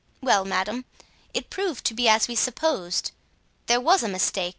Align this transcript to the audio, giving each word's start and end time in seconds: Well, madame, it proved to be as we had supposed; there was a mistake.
Well, 0.19 0.45
madame, 0.45 0.85
it 1.31 1.51
proved 1.51 1.85
to 1.85 1.93
be 1.93 2.09
as 2.09 2.27
we 2.27 2.33
had 2.33 2.39
supposed; 2.39 3.11
there 3.67 3.79
was 3.79 4.01
a 4.01 4.07
mistake. 4.07 4.49